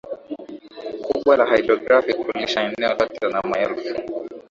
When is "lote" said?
2.89-3.27